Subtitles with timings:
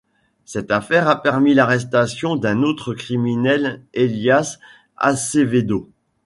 [0.45, 4.57] Cette affaire a permis l'arrestation d'un autre criminel, Elias
[4.97, 5.91] Acevedo.